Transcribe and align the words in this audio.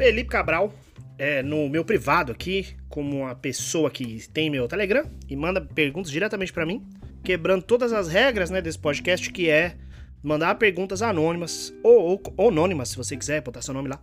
Felipe 0.00 0.30
Cabral, 0.30 0.72
é, 1.18 1.42
no 1.42 1.68
meu 1.68 1.84
privado 1.84 2.32
aqui, 2.32 2.68
como 2.88 3.18
uma 3.18 3.34
pessoa 3.34 3.90
que 3.90 4.26
tem 4.30 4.48
meu 4.48 4.66
Telegram 4.66 5.04
e 5.28 5.36
manda 5.36 5.60
perguntas 5.60 6.10
diretamente 6.10 6.54
para 6.54 6.64
mim, 6.64 6.82
quebrando 7.22 7.62
todas 7.62 7.92
as 7.92 8.08
regras 8.08 8.48
né, 8.48 8.62
desse 8.62 8.78
podcast, 8.78 9.30
que 9.30 9.50
é 9.50 9.76
mandar 10.22 10.54
perguntas 10.54 11.02
anônimas, 11.02 11.70
ou, 11.84 12.18
ou, 12.34 12.48
anônimas, 12.48 12.88
se 12.88 12.96
você 12.96 13.14
quiser 13.14 13.42
botar 13.42 13.60
seu 13.60 13.74
nome 13.74 13.90
lá, 13.90 14.02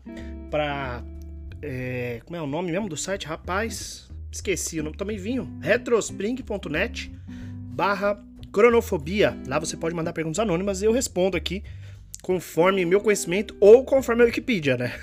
pra. 0.51 1.03
É, 1.63 2.21
como 2.25 2.37
é 2.37 2.41
o 2.43 2.45
nome 2.45 2.71
mesmo 2.71 2.87
do 2.87 2.95
site? 2.95 3.25
Rapaz, 3.25 4.07
esqueci 4.31 4.79
o 4.79 4.83
nome, 4.83 4.95
também 4.95 5.17
vinho. 5.17 5.51
retrospring.net 5.61 7.11
barra 7.73 8.23
cronofobia. 8.51 9.35
Lá 9.47 9.57
você 9.57 9.75
pode 9.75 9.95
mandar 9.95 10.13
perguntas 10.13 10.37
anônimas 10.37 10.83
e 10.83 10.85
eu 10.85 10.91
respondo 10.91 11.35
aqui 11.35 11.63
conforme 12.27 12.83
meu 12.83 12.99
conhecimento 12.99 13.55
ou 13.57 13.85
conforme 13.85 14.21
a 14.21 14.25
Wikipedia, 14.25 14.75
né? 14.75 14.93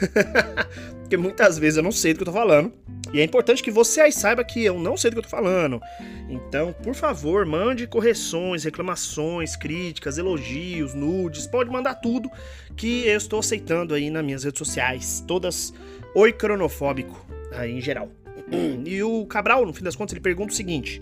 Porque 1.01 1.17
muitas 1.17 1.59
vezes 1.59 1.79
eu 1.79 1.83
não 1.83 1.91
sei 1.91 2.13
do 2.13 2.19
que 2.19 2.23
eu 2.23 2.27
tô 2.27 2.33
falando. 2.33 2.71
E 3.15 3.21
é 3.21 3.25
importante 3.25 3.63
que 3.63 3.71
você 3.71 4.03
aí 4.03 4.13
saiba 4.13 4.45
que 4.45 4.63
eu 4.63 4.79
não 4.79 4.95
sei 4.95 5.11
do 5.11 5.15
que 5.15 5.21
eu 5.21 5.23
tô 5.23 5.31
falando. 5.31 5.81
Então, 6.29 6.75
por 6.83 6.95
favor, 6.95 7.47
mande 7.47 7.87
correções, 7.87 8.65
reclamações, 8.65 9.57
críticas, 9.57 10.19
elogios, 10.19 10.93
nudes, 10.93 11.47
pode 11.47 11.71
mandar 11.71 11.95
tudo 11.95 12.31
que 12.77 13.07
eu 13.07 13.17
estou 13.17 13.39
aceitando 13.39 13.95
aí 13.95 14.11
nas 14.11 14.23
minhas 14.23 14.45
redes 14.45 14.59
sociais, 14.59 15.25
todas 15.27 15.73
oi 16.15 16.31
cronofóbico 16.31 17.27
aí 17.53 17.73
em 17.73 17.81
geral. 17.81 18.11
E 18.85 19.03
o 19.03 19.25
Cabral, 19.25 19.65
no 19.65 19.73
fim 19.73 19.83
das 19.83 19.97
contas, 19.97 20.13
ele 20.13 20.21
pergunta 20.21 20.53
o 20.53 20.57
seguinte: 20.57 21.01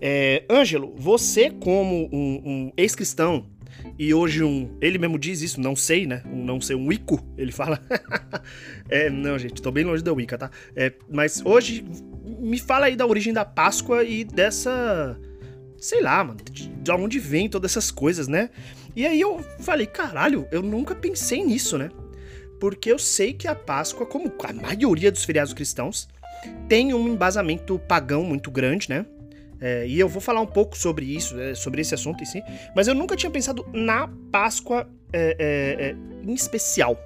é, 0.00 0.42
Ângelo, 0.50 0.92
você 0.96 1.48
como 1.48 2.08
um, 2.12 2.42
um 2.44 2.72
ex-cristão 2.76 3.46
e 3.98 4.12
hoje 4.14 4.42
um. 4.42 4.76
Ele 4.80 4.98
mesmo 4.98 5.18
diz 5.18 5.42
isso, 5.42 5.60
não 5.60 5.76
sei, 5.76 6.06
né? 6.06 6.22
Um 6.26 6.44
não 6.44 6.60
sei, 6.60 6.76
um 6.76 6.86
Wicco, 6.86 7.24
ele 7.36 7.52
fala. 7.52 7.80
é, 8.88 9.10
não, 9.10 9.38
gente, 9.38 9.60
tô 9.60 9.70
bem 9.70 9.84
longe 9.84 10.02
da 10.02 10.12
Wicca, 10.12 10.38
tá? 10.38 10.50
É, 10.74 10.92
mas 11.10 11.42
hoje, 11.44 11.84
me 12.24 12.58
fala 12.58 12.86
aí 12.86 12.96
da 12.96 13.06
origem 13.06 13.32
da 13.32 13.44
Páscoa 13.44 14.04
e 14.04 14.24
dessa. 14.24 15.18
Sei 15.78 16.02
lá, 16.02 16.22
mano, 16.22 16.38
de, 16.50 16.68
de 16.68 16.90
onde 16.90 17.18
vem 17.18 17.48
todas 17.48 17.72
essas 17.72 17.90
coisas, 17.90 18.28
né? 18.28 18.50
E 18.94 19.06
aí 19.06 19.20
eu 19.20 19.42
falei, 19.60 19.86
caralho, 19.86 20.46
eu 20.50 20.62
nunca 20.62 20.94
pensei 20.94 21.42
nisso, 21.44 21.78
né? 21.78 21.90
Porque 22.58 22.92
eu 22.92 22.98
sei 22.98 23.32
que 23.32 23.48
a 23.48 23.54
Páscoa, 23.54 24.04
como 24.04 24.32
a 24.44 24.52
maioria 24.52 25.10
dos 25.10 25.24
feriados 25.24 25.54
cristãos, 25.54 26.08
tem 26.68 26.92
um 26.92 27.08
embasamento 27.08 27.78
pagão 27.78 28.22
muito 28.24 28.50
grande, 28.50 28.90
né? 28.90 29.06
É, 29.60 29.86
e 29.86 30.00
eu 30.00 30.08
vou 30.08 30.20
falar 30.20 30.40
um 30.40 30.46
pouco 30.46 30.76
sobre 30.76 31.04
isso, 31.04 31.38
é, 31.38 31.54
sobre 31.54 31.80
esse 31.82 31.94
assunto 31.94 32.22
em 32.22 32.26
si, 32.26 32.42
mas 32.74 32.88
eu 32.88 32.94
nunca 32.94 33.14
tinha 33.14 33.30
pensado 33.30 33.66
na 33.72 34.08
Páscoa 34.32 34.88
é, 35.12 35.36
é, 35.38 35.86
é 35.88 35.96
em 36.22 36.34
especial. 36.34 36.98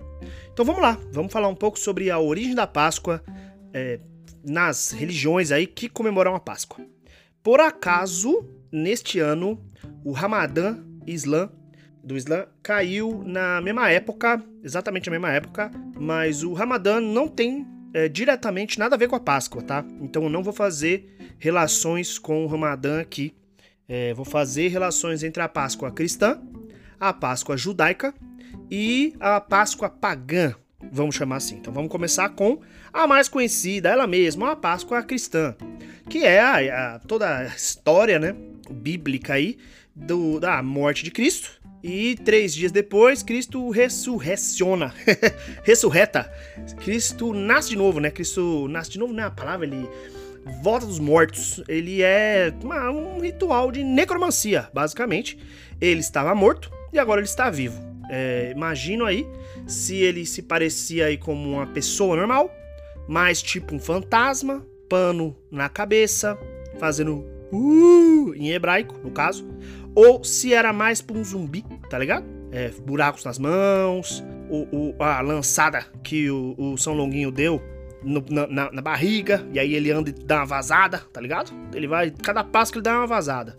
Então 0.52 0.64
vamos 0.64 0.80
lá, 0.80 0.98
vamos 1.11 1.33
falar 1.33 1.48
um 1.48 1.55
pouco 1.55 1.78
sobre 1.78 2.11
a 2.11 2.19
origem 2.19 2.55
da 2.55 2.66
Páscoa 2.66 3.22
nas 4.44 4.92
religiões 4.92 5.50
aí 5.50 5.66
que 5.66 5.88
comemoram 5.88 6.36
a 6.36 6.41
Páscoa. 6.41 6.86
Por 7.42 7.61
acaso, 7.61 8.48
neste 8.70 9.18
ano, 9.18 9.61
o 10.05 10.12
Ramadã 10.12 10.78
Islã 11.05 11.50
do 12.05 12.16
Islã 12.16 12.46
caiu 12.62 13.22
na 13.24 13.61
mesma 13.61 13.91
época, 13.91 14.42
exatamente 14.62 15.06
na 15.06 15.12
mesma 15.12 15.33
época, 15.33 15.70
mas 15.98 16.42
o 16.42 16.52
Ramadã 16.52 17.00
não 17.00 17.27
tem 17.27 17.66
é, 17.94 18.08
diretamente 18.08 18.78
nada 18.78 18.94
a 18.94 18.98
ver 18.98 19.08
com 19.08 19.16
a 19.16 19.20
Páscoa, 19.20 19.62
tá? 19.62 19.84
Então 20.00 20.24
eu 20.24 20.28
não 20.28 20.42
vou 20.42 20.52
fazer 20.52 21.14
relações 21.38 22.18
com 22.18 22.44
o 22.44 22.46
Ramadã 22.46 23.00
aqui. 23.00 23.34
É, 23.88 24.14
vou 24.14 24.24
fazer 24.24 24.68
relações 24.68 25.22
entre 25.22 25.42
a 25.42 25.48
Páscoa 25.48 25.90
cristã, 25.90 26.40
a 26.98 27.12
Páscoa 27.12 27.56
judaica 27.56 28.14
e 28.70 29.14
a 29.20 29.40
Páscoa 29.40 29.90
pagã, 29.90 30.55
vamos 30.90 31.14
chamar 31.14 31.36
assim. 31.36 31.56
Então 31.56 31.72
vamos 31.72 31.90
começar 31.90 32.30
com 32.30 32.60
a 32.92 33.06
mais 33.06 33.28
conhecida, 33.28 33.90
ela 33.90 34.06
mesma, 34.06 34.52
a 34.52 34.56
Páscoa 34.56 35.02
cristã, 35.02 35.55
que 36.08 36.24
é 36.24 36.40
a, 36.40 36.94
a, 36.94 36.98
toda 37.00 37.39
a 37.39 37.44
história 37.46 38.18
né, 38.18 38.34
bíblica 38.70 39.34
aí 39.34 39.58
do, 39.94 40.40
da 40.40 40.62
morte 40.62 41.05
de 41.05 41.11
Cristo 41.11 41.61
e 41.83 42.17
três 42.24 42.55
dias 42.55 42.73
depois, 42.73 43.23
Cristo 43.23 43.68
ressurreciona. 43.68 44.94
Ressurreta. 45.62 46.33
Cristo 46.83 47.34
nasce 47.34 47.68
de 47.68 47.77
novo, 47.77 48.00
né? 48.00 48.11
Cristo 48.11 48.67
nasce 48.68 48.92
de 48.92 48.98
novo, 48.98 49.12
não 49.12 49.23
é 49.23 49.27
a 49.27 49.30
palavra, 49.30 49.67
ele 49.67 49.86
volta 50.62 50.86
dos 50.86 50.98
mortos. 50.98 51.62
Ele 51.68 52.02
é 52.02 52.52
uma, 52.62 52.90
um 52.90 53.20
ritual 53.20 53.70
de 53.70 53.82
necromancia, 53.82 54.68
basicamente. 54.72 55.38
Ele 55.80 56.00
estava 56.00 56.34
morto 56.34 56.70
e 56.92 56.98
agora 56.98 57.20
ele 57.20 57.28
está 57.28 57.50
vivo. 57.50 57.80
É, 58.10 58.52
imagino 58.55 59.05
aí 59.05 59.27
se 59.66 59.96
ele 59.96 60.27
se 60.27 60.42
parecia 60.42 61.06
aí 61.06 61.16
como 61.16 61.52
uma 61.52 61.66
pessoa 61.66 62.16
normal, 62.16 62.50
mais 63.08 63.42
tipo 63.42 63.74
um 63.74 63.78
fantasma, 63.78 64.64
pano 64.88 65.36
na 65.50 65.68
cabeça, 65.68 66.38
fazendo 66.78 67.24
uh, 67.52 68.34
em 68.34 68.50
hebraico, 68.50 68.98
no 69.02 69.11
caso, 69.11 69.46
ou 69.94 70.22
se 70.22 70.52
era 70.52 70.72
mais 70.72 71.00
pra 71.00 71.16
um 71.16 71.24
zumbi, 71.24 71.64
tá 71.88 71.98
ligado? 71.98 72.26
É, 72.52 72.68
buracos 72.68 73.24
nas 73.24 73.38
mãos, 73.38 74.22
o, 74.48 74.92
o, 74.92 75.02
a 75.02 75.20
lançada 75.20 75.86
que 76.02 76.30
o, 76.30 76.55
o 76.56 76.76
São 76.76 76.94
Longuinho 76.94 77.30
deu 77.30 77.61
no, 78.05 78.25
na, 78.29 78.70
na, 78.70 78.83
barriga, 78.83 79.47
e 79.53 79.59
aí 79.59 79.75
ele 79.75 79.91
anda 79.91 80.11
e 80.11 80.13
dá 80.13 80.37
uma 80.37 80.47
vazada, 80.47 80.98
tá 80.98 81.20
ligado? 81.20 81.53
Ele 81.73 81.87
vai, 81.87 82.11
cada 82.11 82.45
passo 82.45 82.73
que 82.73 82.79
ele 82.79 82.85
dá 82.85 82.98
uma 82.98 83.07
vazada. 83.07 83.59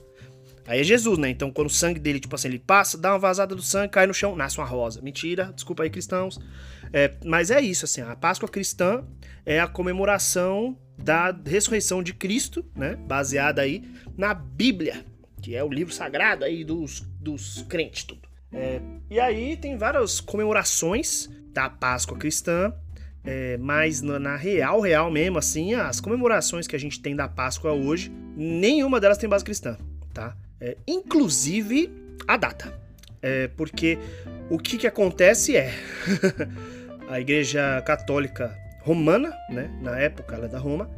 Aí 0.68 0.80
é 0.80 0.84
Jesus, 0.84 1.18
né? 1.18 1.30
Então 1.30 1.52
quando 1.52 1.68
o 1.68 1.72
sangue 1.72 2.00
dele, 2.00 2.20
tipo 2.20 2.34
assim, 2.36 2.48
ele 2.48 2.60
passa, 2.60 2.98
dá 2.98 3.12
uma 3.12 3.20
vazada 3.20 3.56
do 3.56 3.62
sangue, 3.62 3.90
cai 3.90 4.08
no 4.08 4.14
chão, 4.14 4.36
nasce 4.36 4.58
uma 4.58 4.66
rosa. 4.66 5.02
Mentira, 5.02 5.52
desculpa 5.54 5.84
aí, 5.84 5.90
cristãos. 5.90 6.40
É, 6.92 7.14
mas 7.24 7.52
é 7.52 7.62
isso, 7.62 7.86
assim, 7.86 8.02
a 8.02 8.16
Páscoa 8.16 8.48
cristã 8.48 9.04
é 9.46 9.60
a 9.60 9.68
comemoração 9.68 10.78
da 10.98 11.36
ressurreição 11.46 12.02
de 12.02 12.14
Cristo, 12.14 12.66
né? 12.76 12.96
Baseada 12.96 13.62
aí 13.62 13.84
na 14.18 14.34
Bíblia, 14.34 15.06
que 15.42 15.56
é 15.56 15.64
o 15.64 15.70
livro 15.70 15.94
sagrado 15.94 16.46
aí 16.46 16.64
dos, 16.64 17.02
dos 17.20 17.64
crentes, 17.64 18.04
tudo. 18.04 18.28
É, 18.52 18.82
e 19.10 19.20
aí 19.20 19.58
tem 19.58 19.78
várias 19.78 20.20
comemorações 20.20 21.30
da 21.52 21.70
Páscoa 21.70 22.18
cristã, 22.18 22.74
é, 23.26 23.58
mas 23.58 24.02
na, 24.02 24.20
na, 24.20 24.36
real, 24.36 24.80
real 24.80 25.10
mesmo, 25.10 25.38
assim, 25.38 25.74
as 25.74 26.00
comemorações 26.00 26.68
que 26.68 26.76
a 26.76 26.80
gente 26.80 27.02
tem 27.02 27.16
da 27.16 27.28
Páscoa 27.28 27.72
hoje, 27.72 28.12
nenhuma 28.36 29.00
delas 29.00 29.18
tem 29.18 29.30
base 29.30 29.44
cristã, 29.44 29.78
tá? 30.14 30.36
É, 30.62 30.78
inclusive 30.88 31.92
a 32.28 32.38
data. 32.38 32.74
É, 33.22 33.48
porque 33.48 33.98
o 34.50 34.60
que, 34.60 34.78
que 34.78 34.86
acontece 34.86 35.58
é 35.58 35.74
a 37.10 37.20
Igreja 37.20 37.82
Católica 37.82 38.56
Romana, 38.82 39.34
né, 39.50 39.72
na 39.82 39.98
época 39.98 40.36
ela 40.36 40.46
é 40.46 40.48
da 40.48 40.60
Roma, 40.60 40.90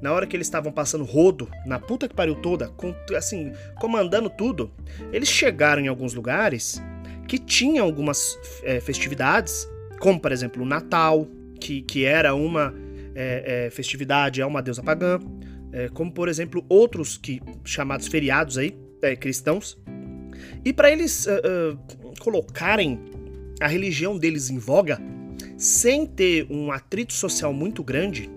na 0.00 0.12
hora 0.12 0.26
que 0.26 0.34
eles 0.34 0.46
estavam 0.46 0.72
passando 0.72 1.04
rodo 1.04 1.48
na 1.66 1.78
puta 1.78 2.08
que 2.08 2.14
pariu 2.14 2.34
toda, 2.36 2.68
com, 2.68 2.94
assim, 3.16 3.52
comandando 3.78 4.30
tudo, 4.30 4.72
eles 5.12 5.28
chegaram 5.28 5.82
em 5.82 5.88
alguns 5.88 6.14
lugares 6.14 6.82
que 7.28 7.38
tinham 7.38 7.84
algumas 7.84 8.38
é, 8.62 8.80
festividades, 8.80 9.68
como 9.98 10.18
por 10.18 10.32
exemplo 10.32 10.62
o 10.62 10.66
Natal, 10.66 11.26
que, 11.64 11.80
que 11.80 12.04
era 12.04 12.34
uma 12.34 12.74
é, 13.14 13.66
é, 13.66 13.70
festividade 13.70 14.42
a 14.42 14.46
uma 14.46 14.60
deusa 14.60 14.82
pagã, 14.82 15.18
é, 15.72 15.88
como 15.88 16.12
por 16.12 16.28
exemplo 16.28 16.62
outros 16.68 17.16
que 17.16 17.40
chamados 17.64 18.06
feriados 18.06 18.58
aí, 18.58 18.76
é, 19.00 19.16
cristãos. 19.16 19.78
E 20.62 20.74
para 20.74 20.90
eles 20.90 21.26
uh, 21.26 21.30
uh, 21.30 22.14
colocarem 22.20 23.00
a 23.60 23.66
religião 23.66 24.18
deles 24.18 24.50
em 24.50 24.58
voga, 24.58 25.00
sem 25.56 26.04
ter 26.04 26.46
um 26.50 26.70
atrito 26.70 27.14
social 27.14 27.52
muito 27.52 27.82
grande, 27.82 28.30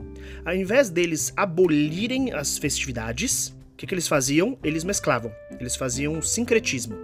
ao 0.46 0.56
invés 0.56 0.90
deles 0.90 1.34
abolirem 1.36 2.32
as 2.32 2.58
festividades, 2.58 3.50
o 3.74 3.76
que, 3.76 3.86
que 3.86 3.94
eles 3.94 4.08
faziam? 4.08 4.58
Eles 4.64 4.84
mesclavam. 4.84 5.32
Eles 5.60 5.76
faziam 5.76 6.14
um 6.14 6.22
sincretismo. 6.22 6.96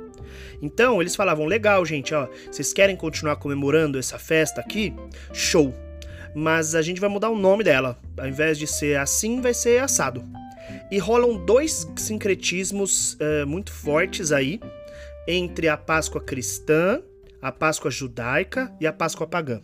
Então, 0.61 1.01
eles 1.01 1.15
falavam: 1.15 1.45
legal, 1.45 1.85
gente, 1.85 2.13
ó, 2.13 2.27
vocês 2.49 2.71
querem 2.71 2.95
continuar 2.95 3.35
comemorando 3.35 3.99
essa 3.99 4.17
festa 4.17 4.61
aqui? 4.61 4.93
Show! 5.33 5.73
Mas 6.35 6.75
a 6.75 6.81
gente 6.81 6.99
vai 6.99 7.09
mudar 7.09 7.29
o 7.29 7.37
nome 7.37 7.63
dela. 7.63 7.99
Ao 8.17 8.27
invés 8.27 8.57
de 8.57 8.67
ser 8.67 8.97
assim, 8.97 9.41
vai 9.41 9.53
ser 9.53 9.81
assado. 9.81 10.23
E 10.91 10.97
rolam 10.97 11.37
dois 11.45 11.87
sincretismos 11.95 13.13
uh, 13.13 13.45
muito 13.47 13.71
fortes 13.71 14.31
aí 14.31 14.59
entre 15.27 15.67
a 15.67 15.77
Páscoa 15.77 16.21
cristã, 16.21 17.01
a 17.41 17.51
Páscoa 17.51 17.91
judaica 17.91 18.73
e 18.79 18.87
a 18.87 18.93
Páscoa 18.93 19.27
pagã. 19.27 19.61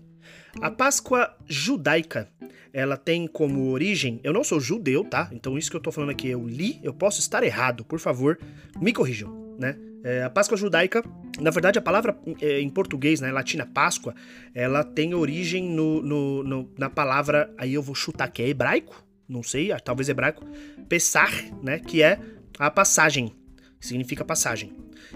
A 0.62 0.72
Páscoa 0.72 1.36
judaica 1.48 2.30
ela 2.74 2.98
tem 2.98 3.28
como 3.28 3.72
origem. 3.72 4.20
Eu 4.24 4.34
não 4.34 4.44
sou 4.44 4.60
judeu, 4.60 5.04
tá? 5.04 5.30
Então 5.32 5.58
isso 5.58 5.70
que 5.70 5.78
eu 5.78 5.82
tô 5.82 5.92
falando 5.92 6.12
aqui 6.12 6.30
eu 6.30 6.48
li, 6.48 6.80
eu 6.84 6.94
posso 6.94 7.20
estar 7.20 7.44
errado, 7.44 7.84
por 7.84 8.00
favor, 8.00 8.40
me 8.80 8.94
corrijam, 8.94 9.56
né? 9.58 9.76
É, 10.04 10.24
a 10.24 10.30
Páscoa 10.30 10.58
judaica, 10.58 11.04
na 11.40 11.52
verdade, 11.52 11.78
a 11.78 11.82
palavra 11.82 12.18
é, 12.42 12.62
em 12.62 12.70
português, 12.70 13.20
né, 13.20 13.32
latina 13.32 13.66
Páscoa, 13.66 14.16
ela 14.54 14.84
tem 14.84 15.14
origem 15.14 15.64
no, 15.64 16.02
no, 16.02 16.44
no, 16.44 16.72
na 16.78 16.90
palavra, 16.90 17.54
aí 17.58 17.74
eu 17.74 17.82
vou 17.82 17.96
chutar 17.96 18.30
que 18.30 18.42
é 18.42 18.48
hebraico, 18.48 19.04
não 19.28 19.44
sei, 19.44 19.70
talvez 19.84 20.08
hebraico, 20.10 20.46
Pessar, 20.88 21.32
né, 21.62 21.80
que 21.80 22.02
é 22.02 22.20
a 22.58 22.72
passagem, 22.72 23.34
significa 23.80 24.24
passagem. 24.24 24.74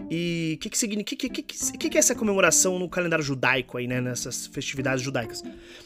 E 0.10 0.56
o 0.58 0.60
que, 0.60 0.70
que, 0.70 1.16
que, 1.16 1.44
que, 1.44 1.90
que 1.90 1.98
é 1.98 2.00
essa 2.00 2.16
comemoração 2.16 2.80
no 2.80 2.90
calendário 2.90 3.24
judaico 3.24 3.78
aí, 3.78 3.86
né? 3.86 4.02
Nessas 4.02 4.48
festividades 4.48 5.04
judaicas? 5.04 5.44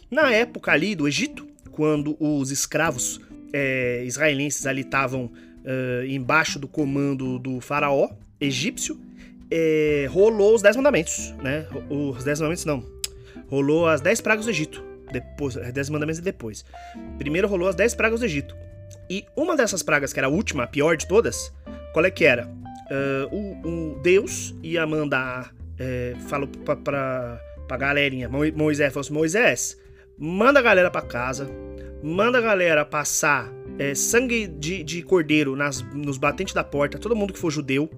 Na 0.09 0.31
época 0.31 0.71
ali 0.71 0.95
do 0.95 1.07
Egito, 1.07 1.45
quando 1.71 2.15
os 2.19 2.49
escravos 2.51 3.19
é, 3.51 4.03
israelenses 4.05 4.65
ali 4.65 4.81
estavam 4.81 5.25
uh, 5.25 6.05
embaixo 6.07 6.57
do 6.57 6.67
comando 6.67 7.37
do 7.37 7.59
faraó 7.59 8.09
egípcio, 8.39 8.99
é, 9.49 10.07
rolou 10.09 10.55
os 10.55 10.61
Dez 10.61 10.75
Mandamentos, 10.75 11.33
né? 11.41 11.67
Os 11.89 12.23
Dez 12.23 12.39
Mandamentos 12.39 12.65
não. 12.65 12.83
Rolou 13.49 13.87
as 13.87 14.01
Dez 14.01 14.19
Pragas 14.21 14.45
do 14.45 14.51
Egito. 14.51 14.83
Depois, 15.11 15.55
Dez 15.55 15.89
Mandamentos 15.89 16.19
depois. 16.19 16.65
Primeiro 17.17 17.47
rolou 17.47 17.67
as 17.67 17.75
Dez 17.75 17.95
Pragas 17.95 18.19
do 18.19 18.25
Egito. 18.25 18.55
E 19.09 19.25
uma 19.35 19.55
dessas 19.55 19.81
pragas, 19.81 20.11
que 20.11 20.19
era 20.19 20.27
a 20.27 20.29
última, 20.29 20.63
a 20.63 20.67
pior 20.67 20.97
de 20.97 21.07
todas, 21.07 21.53
qual 21.93 22.05
é 22.05 22.11
que 22.11 22.25
era? 22.25 22.47
Uh, 22.89 23.35
o, 23.35 23.67
o, 23.67 23.99
Deus 24.01 24.55
ia 24.63 24.85
mandar, 24.85 25.53
é, 25.77 26.13
falou 26.27 26.47
pra, 26.47 26.75
pra, 26.75 27.41
pra 27.67 27.77
galerinha, 27.77 28.29
Moisés 28.29 28.93
falou 28.93 29.01
assim, 29.01 29.13
Moisés, 29.13 29.77
manda 30.17 30.59
a 30.59 30.61
galera 30.61 30.89
pra 30.89 31.01
casa, 31.01 31.49
manda 32.01 32.37
a 32.37 32.41
galera 32.41 32.85
passar 32.85 33.51
é, 33.77 33.93
sangue 33.93 34.47
de, 34.47 34.83
de 34.83 35.01
cordeiro 35.01 35.55
nas, 35.55 35.81
nos 35.93 36.17
batentes 36.17 36.53
da 36.53 36.63
porta, 36.63 36.97
todo 36.97 37.15
mundo 37.15 37.33
que 37.33 37.39
for 37.39 37.51
judeu. 37.51 37.89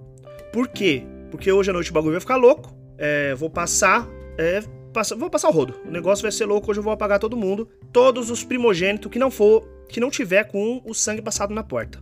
Por 0.52 0.68
quê? 0.68 1.04
Porque 1.32 1.52
hoje 1.52 1.70
à 1.70 1.74
noite 1.74 1.92
o 1.92 1.94
bagulho 1.94 2.14
vai 2.14 2.22
ficar 2.22 2.36
louco. 2.36 2.76
É, 2.98 3.36
vou 3.36 3.50
passar. 3.50 4.08
É, 4.38 4.62
passa, 4.94 5.16
vou 5.16 5.30
passar 5.30 5.50
o 5.50 5.52
rodo. 5.52 5.76
O 5.86 5.92
negócio 5.92 6.22
vai 6.22 6.32
ser 6.32 6.46
louco, 6.46 6.70
hoje 6.70 6.80
eu 6.80 6.84
vou 6.84 6.94
apagar 6.94 7.20
todo 7.20 7.38
mundo. 7.38 7.70
Todos 7.92 8.30
os 8.30 8.44
primogênitos 8.44 9.12
que 9.12 9.20
não 9.20 9.30
for. 9.30 9.68
Que 9.88 10.00
não 10.00 10.10
tiver 10.10 10.46
com 10.46 10.82
o 10.86 10.94
sangue 10.94 11.22
passado 11.22 11.54
na 11.54 11.64
porta. 11.64 12.02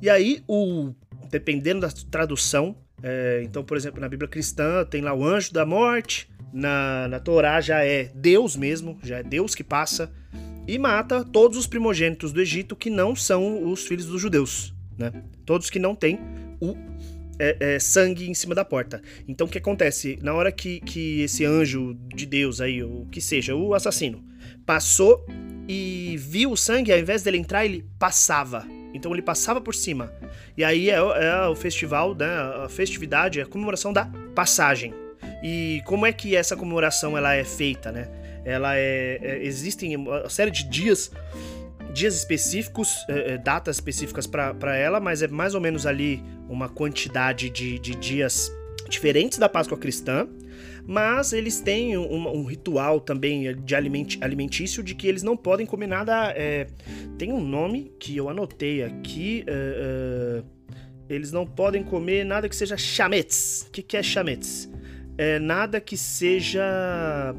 E 0.00 0.08
aí, 0.08 0.42
o. 0.48 0.92
Dependendo 1.30 1.80
da 1.80 1.88
tradução. 2.10 2.76
É, 3.02 3.42
então, 3.44 3.62
por 3.64 3.76
exemplo, 3.76 4.00
na 4.00 4.08
Bíblia 4.08 4.28
cristã 4.28 4.84
tem 4.84 5.00
lá 5.00 5.12
o 5.14 5.24
anjo 5.24 5.52
da 5.52 5.66
morte. 5.66 6.28
Na, 6.52 7.08
na 7.08 7.18
Torá 7.18 7.60
já 7.60 7.84
é 7.84 8.04
Deus 8.14 8.54
mesmo, 8.54 8.98
já 9.02 9.18
é 9.18 9.22
Deus 9.24 9.56
que 9.56 9.64
passa 9.64 10.12
e 10.66 10.78
mata 10.78 11.24
todos 11.24 11.58
os 11.58 11.66
primogênitos 11.66 12.32
do 12.32 12.40
Egito 12.40 12.76
que 12.76 12.88
não 12.88 13.14
são 13.14 13.70
os 13.70 13.86
filhos 13.86 14.06
dos 14.06 14.20
judeus, 14.20 14.74
né? 14.96 15.12
Todos 15.44 15.68
que 15.68 15.78
não 15.78 15.94
têm 15.94 16.18
o 16.60 16.76
é, 17.38 17.56
é, 17.74 17.78
sangue 17.78 18.28
em 18.28 18.34
cima 18.34 18.54
da 18.54 18.64
porta. 18.64 19.02
Então 19.26 19.46
o 19.46 19.50
que 19.50 19.58
acontece? 19.58 20.18
Na 20.22 20.34
hora 20.34 20.52
que, 20.52 20.80
que 20.80 21.22
esse 21.22 21.44
anjo 21.44 21.94
de 22.14 22.26
Deus 22.26 22.60
aí, 22.60 22.82
o 22.82 23.06
que 23.10 23.20
seja, 23.20 23.54
o 23.54 23.74
assassino, 23.74 24.24
passou 24.66 25.24
e 25.68 26.16
viu 26.18 26.52
o 26.52 26.56
sangue, 26.56 26.92
ao 26.92 26.98
invés 26.98 27.22
dele 27.22 27.38
entrar, 27.38 27.64
ele 27.64 27.84
passava. 27.98 28.66
Então 28.92 29.12
ele 29.12 29.22
passava 29.22 29.60
por 29.60 29.74
cima. 29.74 30.12
E 30.56 30.62
aí 30.62 30.90
é, 30.90 30.94
é 30.94 31.48
o 31.48 31.56
festival, 31.56 32.14
né, 32.14 32.26
a 32.64 32.68
festividade, 32.68 33.40
a 33.40 33.46
comemoração 33.46 33.92
da 33.92 34.06
passagem. 34.34 34.94
E 35.42 35.82
como 35.84 36.06
é 36.06 36.12
que 36.12 36.36
essa 36.36 36.56
comemoração 36.56 37.18
ela 37.18 37.34
é 37.34 37.44
feita, 37.44 37.90
né? 37.90 38.08
Ela 38.44 38.76
é, 38.76 39.18
é 39.20 39.44
existem 39.44 39.96
uma 39.96 40.28
série 40.28 40.50
de 40.50 40.64
dias 40.64 41.10
dias 41.94 42.14
específicos, 42.16 43.04
é, 43.08 43.38
datas 43.38 43.76
específicas 43.76 44.26
para 44.26 44.76
ela, 44.76 45.00
mas 45.00 45.22
é 45.22 45.28
mais 45.28 45.54
ou 45.54 45.60
menos 45.60 45.86
ali 45.86 46.22
uma 46.48 46.68
quantidade 46.68 47.48
de, 47.48 47.78
de 47.78 47.94
dias 47.94 48.52
diferentes 48.88 49.38
da 49.38 49.48
Páscoa 49.48 49.78
cristã, 49.78 50.28
mas 50.86 51.32
eles 51.32 51.60
têm 51.60 51.96
um, 51.96 52.28
um 52.28 52.44
ritual 52.44 53.00
também 53.00 53.56
de 53.62 53.74
aliment, 53.74 54.18
alimentício 54.20 54.82
de 54.82 54.94
que 54.94 55.06
eles 55.06 55.22
não 55.22 55.36
podem 55.36 55.64
comer 55.64 55.86
nada. 55.86 56.32
É, 56.36 56.66
tem 57.16 57.32
um 57.32 57.40
nome 57.40 57.92
que 57.98 58.16
eu 58.16 58.28
anotei 58.28 58.82
aqui. 58.82 59.46
Eles 61.08 61.32
não 61.32 61.46
podem 61.46 61.82
comer 61.82 62.24
nada 62.24 62.48
que 62.48 62.56
seja 62.56 62.76
chametz. 62.76 63.66
O 63.68 63.70
que, 63.70 63.82
que 63.82 63.96
é 63.96 64.02
chametz? 64.02 64.70
É 65.16 65.38
nada 65.38 65.80
que 65.80 65.96
seja 65.96 67.34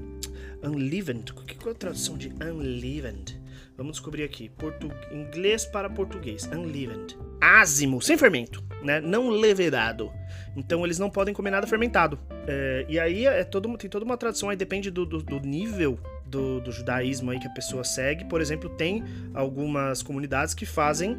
unleavened. 0.63 1.31
Que 1.33 1.67
é 1.67 1.71
a 1.71 1.75
tradução 1.75 2.17
de 2.17 2.29
unleavened? 2.41 3.39
Vamos 3.77 3.93
descobrir 3.93 4.23
aqui. 4.23 4.49
Portu... 4.49 4.89
Inglês 5.11 5.65
para 5.65 5.89
português. 5.89 6.45
Unleavened. 6.47 7.17
Ázimo, 7.41 8.01
sem 8.01 8.17
fermento, 8.17 8.63
né? 8.81 9.01
Não 9.01 9.29
levedado. 9.29 10.11
Então 10.55 10.85
eles 10.85 10.97
não 10.97 11.09
podem 11.09 11.33
comer 11.33 11.51
nada 11.51 11.67
fermentado. 11.67 12.17
É, 12.47 12.85
e 12.87 12.99
aí 12.99 13.25
é 13.25 13.43
todo, 13.43 13.77
tem 13.77 13.89
toda 13.89 14.05
uma 14.05 14.17
tradução 14.17 14.49
aí, 14.49 14.55
depende 14.55 14.89
do, 14.89 15.05
do, 15.05 15.21
do 15.21 15.39
nível 15.39 15.99
do, 16.25 16.59
do, 16.59 16.71
judaísmo 16.71 17.31
aí 17.31 17.39
que 17.39 17.47
a 17.47 17.51
pessoa 17.51 17.83
segue. 17.83 18.25
Por 18.25 18.41
exemplo, 18.41 18.69
tem 18.69 19.03
algumas 19.33 20.01
comunidades 20.01 20.53
que 20.53 20.65
fazem 20.65 21.17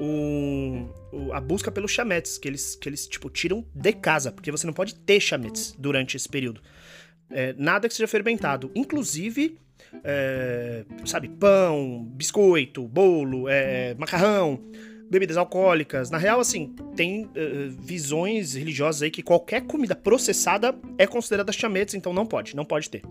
o, 0.00 0.88
o, 1.12 1.32
a 1.32 1.40
busca 1.40 1.70
pelos 1.70 1.90
chametes, 1.90 2.38
que 2.38 2.48
eles, 2.48 2.74
que 2.74 2.88
eles 2.88 3.06
tipo, 3.06 3.28
tiram 3.28 3.64
de 3.74 3.92
casa, 3.92 4.32
porque 4.32 4.50
você 4.50 4.66
não 4.66 4.74
pode 4.74 4.94
ter 4.94 5.20
chametes 5.20 5.74
durante 5.78 6.16
esse 6.16 6.28
período. 6.28 6.60
É, 7.30 7.54
nada 7.56 7.88
que 7.88 7.94
seja 7.94 8.08
fermentado. 8.08 8.70
Inclusive, 8.74 9.58
é, 10.04 10.84
sabe, 11.04 11.28
pão, 11.28 12.04
biscoito, 12.14 12.86
bolo, 12.86 13.48
é, 13.48 13.94
macarrão, 13.94 14.60
bebidas 15.10 15.36
alcoólicas. 15.36 16.10
Na 16.10 16.18
real, 16.18 16.40
assim, 16.40 16.74
tem 16.94 17.24
uh, 17.24 17.30
visões 17.78 18.54
religiosas 18.54 19.02
aí 19.02 19.10
que 19.10 19.22
qualquer 19.22 19.62
comida 19.62 19.96
processada 19.96 20.74
é 20.96 21.06
considerada 21.06 21.52
chametes, 21.52 21.94
então 21.94 22.12
não 22.12 22.24
pode, 22.24 22.54
não 22.54 22.64
pode 22.64 22.88
ter. 22.88 23.02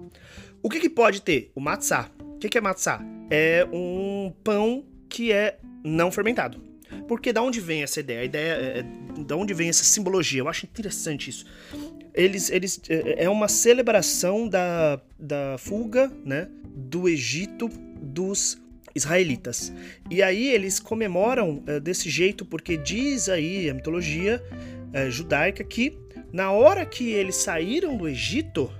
O 0.63 0.69
que, 0.69 0.79
que 0.79 0.89
pode 0.89 1.21
ter? 1.21 1.51
O 1.53 1.59
matzá. 1.59 2.09
O 2.19 2.37
que, 2.37 2.47
que 2.47 2.57
é 2.57 2.61
matzá? 2.61 3.01
É 3.29 3.67
um 3.71 4.33
pão 4.43 4.85
que 5.09 5.31
é 5.31 5.59
não 5.83 6.11
fermentado. 6.11 6.61
Porque 7.07 7.33
da 7.33 7.41
onde 7.41 7.59
vem 7.59 7.83
essa 7.83 7.99
ideia? 7.99 8.21
A 8.21 8.23
ideia 8.23 8.53
é, 8.53 8.79
é 8.79 9.23
da 9.23 9.35
onde 9.35 9.53
vem 9.53 9.69
essa 9.69 9.83
simbologia? 9.83 10.41
Eu 10.41 10.47
acho 10.47 10.65
interessante 10.65 11.29
isso 11.29 11.45
eles, 12.13 12.49
eles 12.49 12.81
é, 12.89 13.23
é 13.23 13.29
uma 13.29 13.47
celebração 13.47 14.47
da, 14.47 14.99
da 15.17 15.55
fuga, 15.57 16.11
né, 16.25 16.49
do 16.79 17.07
Egito 17.07 17.69
dos 18.01 18.57
israelitas. 18.95 19.71
E 20.09 20.23
aí 20.23 20.47
eles 20.49 20.79
comemoram 20.79 21.63
é, 21.67 21.79
desse 21.79 22.09
jeito 22.09 22.45
porque 22.45 22.77
diz 22.77 23.29
aí 23.29 23.69
a 23.69 23.73
mitologia 23.73 24.43
é, 24.93 25.09
judaica 25.09 25.63
que 25.63 25.97
na 26.31 26.51
hora 26.51 26.85
que 26.85 27.09
eles 27.11 27.35
saíram 27.35 27.97
do 27.97 28.07
Egito, 28.07 28.71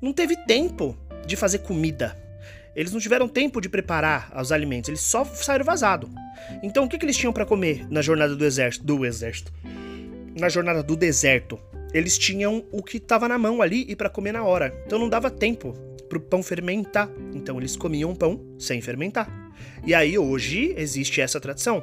não 0.00 0.12
teve 0.12 0.36
tempo 0.44 0.96
de 1.26 1.34
fazer 1.36 1.58
comida. 1.58 2.16
Eles 2.76 2.92
não 2.92 3.00
tiveram 3.00 3.26
tempo 3.26 3.60
de 3.60 3.68
preparar 3.68 4.32
os 4.38 4.52
alimentos, 4.52 4.88
eles 4.88 5.00
só 5.00 5.24
saíram 5.24 5.64
vazado. 5.64 6.10
Então 6.62 6.84
o 6.84 6.88
que, 6.88 6.98
que 6.98 7.04
eles 7.04 7.16
tinham 7.16 7.32
para 7.32 7.46
comer 7.46 7.86
na 7.90 8.02
jornada 8.02 8.36
do 8.36 8.44
exército, 8.44 8.84
do 8.84 9.04
exército? 9.04 9.52
Na 10.38 10.48
jornada 10.48 10.82
do 10.82 10.94
deserto? 10.94 11.58
eles 11.92 12.16
tinham 12.18 12.64
o 12.70 12.82
que 12.82 12.96
estava 12.96 13.28
na 13.28 13.38
mão 13.38 13.60
ali 13.60 13.84
e 13.88 13.96
para 13.96 14.08
comer 14.08 14.32
na 14.32 14.44
hora. 14.44 14.74
Então 14.86 14.98
não 14.98 15.08
dava 15.08 15.30
tempo 15.30 15.74
pro 16.10 16.20
pão 16.20 16.42
fermentar. 16.42 17.08
Então 17.32 17.56
eles 17.56 17.76
comiam 17.76 18.14
pão 18.14 18.44
sem 18.58 18.82
fermentar. 18.82 19.30
E 19.86 19.94
aí 19.94 20.18
hoje 20.18 20.74
existe 20.76 21.22
essa 21.22 21.40
tradição. 21.40 21.82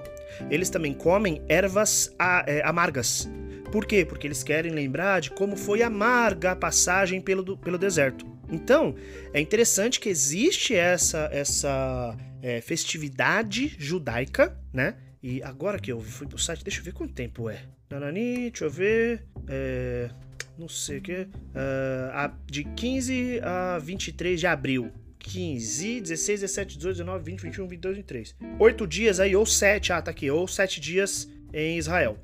Eles 0.52 0.70
também 0.70 0.94
comem 0.94 1.42
ervas 1.48 2.14
é, 2.46 2.62
amargas. 2.64 3.28
Por 3.72 3.86
quê? 3.86 4.06
Porque 4.06 4.28
eles 4.28 4.44
querem 4.44 4.72
lembrar 4.72 5.22
de 5.22 5.32
como 5.32 5.58
foi 5.58 5.82
amarga 5.82 6.52
a 6.52 6.56
passagem 6.56 7.20
pelo, 7.20 7.58
pelo 7.58 7.78
deserto. 7.78 8.26
Então, 8.50 8.96
é 9.34 9.42
interessante 9.42 10.00
que 10.00 10.08
existe 10.08 10.74
essa, 10.74 11.30
essa 11.34 12.16
é, 12.42 12.62
festividade 12.62 13.76
judaica, 13.78 14.58
né? 14.72 14.96
E 15.22 15.44
agora 15.44 15.80
que 15.80 15.92
eu 15.92 16.00
fui 16.00 16.28
pro 16.28 16.38
site, 16.38 16.64
deixa 16.64 16.80
eu 16.80 16.84
ver 16.86 16.94
quanto 16.94 17.14
tempo 17.14 17.50
é. 17.50 17.60
Nanani, 17.90 18.50
deixa 18.52 18.66
eu 18.66 18.70
ver. 18.70 19.26
É, 19.50 20.10
não 20.58 20.68
sei 20.68 20.98
o 20.98 21.02
que. 21.02 21.22
Uh, 21.22 22.32
de 22.46 22.64
15 22.64 23.40
a 23.44 23.80
23 23.80 24.40
de 24.40 24.48
abril. 24.48 24.92
15, 25.20 26.02
16, 26.02 26.42
17, 26.42 26.78
18, 26.78 26.98
19, 26.98 27.24
20, 27.24 27.42
21, 27.42 27.68
22, 27.68 27.98
23. 27.98 28.36
Oito 28.60 28.88
dias 28.88 29.20
aí, 29.20 29.36
ou 29.36 29.46
sete, 29.46 29.92
ah, 29.92 30.02
tá 30.02 30.12
aqui, 30.12 30.32
ou 30.32 30.48
sete 30.48 30.80
dias 30.80 31.30
em 31.54 31.78
Israel. 31.78 32.18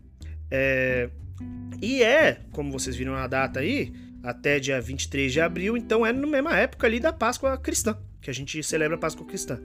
É, 0.49 1.09
e 1.81 2.01
é, 2.01 2.39
como 2.51 2.71
vocês 2.71 2.95
viram 2.95 3.13
na 3.13 3.27
data 3.27 3.59
aí, 3.59 3.93
até 4.23 4.59
dia 4.59 4.79
23 4.79 5.33
de 5.33 5.41
abril, 5.41 5.75
então 5.75 6.05
é 6.05 6.13
na 6.13 6.25
mesma 6.25 6.57
época 6.57 6.87
ali 6.87 6.99
da 6.99 7.11
Páscoa 7.11 7.57
cristã, 7.57 7.97
que 8.21 8.29
a 8.29 8.33
gente 8.33 8.63
celebra 8.63 8.95
a 8.95 8.99
Páscoa 8.99 9.25
cristã. 9.25 9.59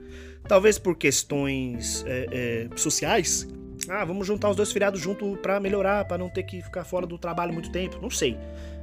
Talvez 0.47 0.77
por 0.77 0.97
questões 0.97 2.03
é, 2.05 2.67
é, 2.73 2.77
sociais, 2.77 3.47
ah, 3.89 4.05
vamos 4.05 4.27
juntar 4.27 4.49
os 4.49 4.55
dois 4.55 4.71
feriados 4.71 4.99
junto 4.99 5.35
para 5.37 5.59
melhorar, 5.59 6.05
para 6.05 6.17
não 6.17 6.29
ter 6.29 6.43
que 6.43 6.61
ficar 6.61 6.83
fora 6.83 7.07
do 7.07 7.17
trabalho 7.17 7.51
muito 7.53 7.71
tempo. 7.71 7.99
Não 8.01 8.09
sei. 8.09 8.37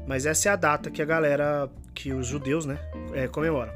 Mas 0.06 0.26
essa 0.26 0.48
é 0.48 0.52
a 0.52 0.56
data 0.56 0.90
que 0.90 1.00
a 1.00 1.04
galera, 1.04 1.70
que 1.94 2.12
os 2.12 2.26
judeus, 2.26 2.66
né, 2.66 2.78
é, 3.12 3.26
comemoram. 3.28 3.72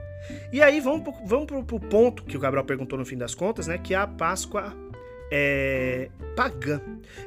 E 0.53 0.63
aí 0.63 0.81
vamos, 0.81 1.03
pro, 1.03 1.27
vamos 1.27 1.47
pro, 1.47 1.65
pro, 1.65 1.81
ponto 1.81 2.25
que 2.25 2.37
o 2.37 2.41
Gabriel 2.41 2.65
perguntou 2.65 2.99
no 2.99 3.05
fim 3.05 3.17
das 3.17 3.35
contas, 3.35 3.67
né, 3.67 3.79
que 3.79 3.95
é 3.95 3.97
a 3.97 4.07
Páscoa 4.07 4.77
é, 5.31 6.11
pagã. 6.37 6.81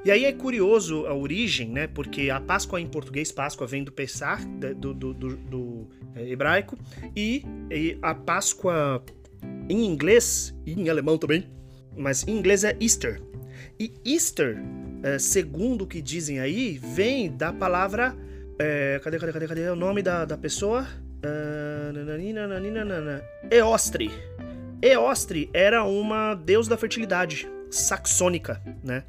E 0.05 0.11
aí 0.11 0.25
é 0.25 0.31
curioso 0.31 1.05
a 1.05 1.13
origem, 1.13 1.69
né, 1.69 1.87
porque 1.87 2.29
a 2.29 2.39
Páscoa 2.39 2.79
em 2.79 2.87
português, 2.87 3.31
Páscoa 3.31 3.65
vem 3.65 3.83
do 3.83 3.91
Pessar, 3.91 4.45
do, 4.47 4.93
do, 4.93 5.13
do, 5.13 5.35
do 5.37 5.89
é, 6.15 6.29
hebraico, 6.29 6.77
e, 7.15 7.43
e 7.71 7.97
a 8.01 8.13
Páscoa 8.13 9.03
em 9.69 9.85
inglês, 9.85 10.55
e 10.65 10.73
em 10.73 10.89
alemão 10.89 11.17
também, 11.17 11.49
mas 11.95 12.27
em 12.27 12.37
inglês 12.37 12.63
é 12.63 12.75
Easter, 12.79 13.21
e 13.79 13.93
Easter 14.05 14.57
é, 15.03 15.19
segundo 15.19 15.83
o 15.83 15.87
que 15.87 16.01
dizem 16.01 16.39
aí, 16.39 16.79
vem 16.81 17.29
da 17.35 17.51
palavra. 17.51 18.15
É, 18.57 18.99
cadê, 19.03 19.19
cadê, 19.19 19.33
cadê, 19.33 19.47
cadê 19.47 19.69
o 19.69 19.75
nome 19.75 20.01
da, 20.01 20.23
da 20.23 20.37
pessoa? 20.37 20.87
É, 21.21 21.91
Eostre. 23.51 24.09
Eostre 24.81 25.49
era 25.53 25.83
uma 25.83 26.35
deusa 26.35 26.69
da 26.69 26.77
fertilidade 26.77 27.49
saxônica, 27.69 28.61
né? 28.81 29.03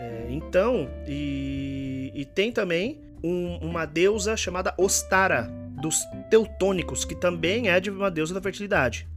É, 0.00 0.26
então, 0.30 0.88
e, 1.06 2.12
e, 2.14 2.24
tem 2.24 2.52
também 2.52 3.00
um, 3.22 3.56
uma 3.56 3.84
deusa 3.84 4.36
chamada 4.36 4.72
Ostara, 4.78 5.50
dos 5.80 5.98
teutônicos, 6.30 7.04
que 7.04 7.14
também 7.14 7.68
é 7.68 7.80
de 7.80 7.90
uma 7.90 8.10
deusa 8.10 8.34
da 8.34 8.40
fertilidade. 8.40 9.08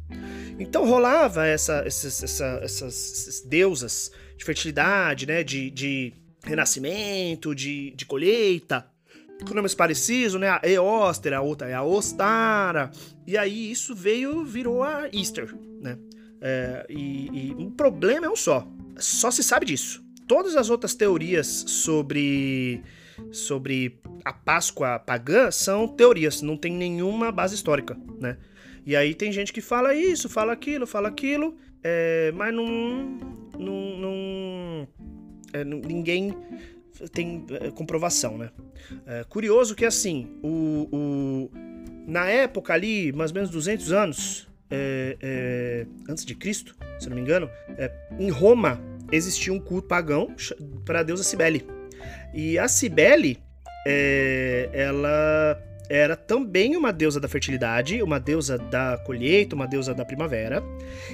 Então 0.60 0.86
rolava 0.86 1.46
essa, 1.46 1.84
essas, 1.86 2.24
essa, 2.24 2.60
essas, 2.62 3.44
deusas 3.46 4.12
de 4.44 4.46
fertilidade, 4.46 5.26
né? 5.26 5.44
De, 5.44 5.72
de 5.72 6.14
renascimento, 6.44 7.56
de, 7.56 7.92
de 7.92 8.06
colheita, 8.06 8.86
com 9.48 9.54
nomes 9.54 9.74
parecidos, 9.74 10.36
né? 10.36 10.50
A 10.50 10.62
Eóster, 10.64 11.34
a 11.34 11.42
outra 11.42 11.70
é 11.70 11.74
a 11.74 11.84
Ostara. 11.84 12.92
E 13.26 13.38
aí 13.38 13.72
isso 13.72 13.96
veio, 13.96 14.44
virou 14.44 14.84
a 14.84 15.08
Easter, 15.12 15.56
né? 15.82 15.98
É, 16.42 16.86
e, 16.90 17.52
e 17.52 17.56
o 17.58 17.72
problema 17.72 18.26
é 18.26 18.30
um 18.30 18.36
só. 18.36 18.68
Só 18.98 19.32
se 19.32 19.42
sabe 19.42 19.66
disso. 19.66 20.04
Todas 20.28 20.56
as 20.56 20.70
outras 20.70 20.94
teorias 20.94 21.48
sobre 21.68 22.82
sobre 23.32 24.00
a 24.26 24.34
Páscoa 24.34 24.98
pagã 24.98 25.52
são 25.52 25.88
teorias, 25.88 26.42
não 26.42 26.58
tem 26.58 26.74
nenhuma 26.74 27.32
base 27.32 27.56
histórica, 27.56 27.98
né? 28.20 28.38
E 28.86 28.96
aí 28.96 29.14
tem 29.14 29.32
gente 29.32 29.54
que 29.54 29.62
fala 29.62 29.94
isso, 29.94 30.28
fala 30.28 30.52
aquilo, 30.52 30.88
fala 30.88 31.08
aquilo, 31.08 31.56
é, 31.84 32.32
mas 32.36 32.54
não, 32.54 33.43
não, 33.58 34.88
é, 35.54 35.64
ninguém 35.64 36.36
tem 37.12 37.46
é, 37.62 37.72
comprovação, 37.72 38.38
né? 38.38 38.50
É, 39.06 39.24
curioso 39.24 39.76
que 39.76 39.86
assim, 39.86 40.30
o, 40.44 40.88
o, 40.92 41.52
na 42.08 42.28
época 42.28 42.74
ali, 42.74 43.12
mais 43.12 43.32
ou 43.32 43.36
menos 43.36 43.50
200 43.50 43.92
anos 43.92 44.48
é, 44.70 45.18
é, 45.22 45.88
antes 46.10 46.26
de 46.26 46.36
Cristo, 46.36 46.76
se 47.00 47.08
não 47.08 47.16
me 47.16 47.22
engano, 47.22 47.50
é, 47.78 47.92
em 48.20 48.30
Roma 48.30 48.82
existia 49.12 49.54
um 49.54 49.60
culto 49.60 49.88
pagão 49.88 50.36
para 50.86 51.00
a 51.00 51.04
deusa 51.04 51.24
Cibele. 51.24 51.66
E 52.34 52.58
a 52.58 52.68
Cibele, 52.68 53.38
ela 54.74 55.62
era 55.90 56.16
também 56.16 56.76
uma 56.76 56.92
deusa 56.92 57.20
da 57.20 57.28
fertilidade, 57.28 58.02
uma 58.02 58.20
deusa 58.20 58.58
da 58.58 58.98
colheita, 59.06 59.56
uma 59.56 59.68
deusa 59.68 59.94
da 59.94 60.06
primavera, 60.06 60.64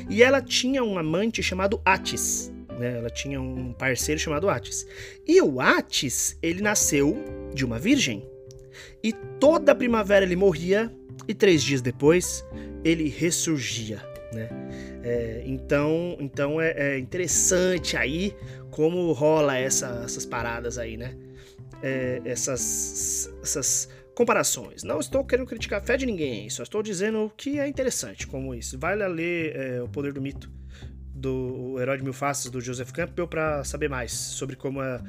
e 0.10 0.22
ela 0.22 0.42
tinha 0.42 0.84
um 0.84 0.98
amante 0.98 1.42
chamado 1.42 1.82
Atis. 1.84 2.52
Né? 2.78 2.98
Ela 2.98 3.10
tinha 3.10 3.42
um 3.42 3.74
parceiro 3.74 4.20
chamado 4.20 4.50
Atis. 4.50 4.88
E 5.28 5.42
o 5.42 5.60
Atis, 5.60 6.38
ele 6.42 6.62
nasceu 6.62 7.18
de 7.54 7.66
uma 7.66 7.80
virgem. 7.80 8.26
E 9.04 9.12
toda 9.40 9.76
primavera 9.76 10.24
ele 10.24 10.36
morria, 10.36 10.92
e 11.28 11.34
três 11.34 11.62
dias 11.62 11.82
depois 11.82 12.46
ele 12.84 13.10
ressurgia. 13.10 14.02
Né? 14.34 14.48
É, 15.04 15.44
então, 15.46 16.16
então 16.20 16.62
é, 16.62 16.72
é, 16.72 17.00
interessante 17.00 17.98
aí 17.98 18.36
como 18.70 19.12
rola 19.12 19.58
essa, 19.58 20.02
essas 20.06 20.26
paradas 20.26 20.78
aí, 20.78 20.98
né? 20.98 21.16
É, 21.82 22.22
essas, 22.26 23.34
essas 23.42 23.90
comparações. 24.16 24.84
Não 24.84 25.00
estou 25.00 25.24
querendo 25.24 25.48
criticar 25.48 25.82
a 25.82 25.84
fé 25.84 25.98
de 25.98 26.06
ninguém, 26.06 26.50
só 26.50 26.64
estou 26.64 26.84
dizendo 26.84 27.32
que 27.36 27.60
é 27.60 27.68
interessante 27.68 28.28
como 28.28 28.54
isso. 28.54 28.78
Vai 28.78 28.96
lá 28.96 29.08
ler 29.08 29.56
é, 29.56 29.82
O 29.82 29.88
Poder 29.88 30.14
do 30.14 30.22
Mito, 30.22 30.52
do 31.14 31.78
Herói 31.80 31.98
de 31.98 32.04
Mil 32.04 32.14
Faces, 32.14 32.50
do 32.50 32.62
Joseph 32.62 32.92
Campbell, 32.92 33.28
para 33.28 33.64
saber 33.64 33.90
mais 33.90 34.12
sobre 34.12 34.56
como 34.56 34.82
a, 34.82 35.02